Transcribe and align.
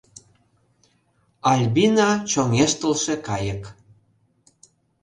Альбина 1.51 2.09
чоҥештылше 2.31 3.15
кайык... 3.27 3.63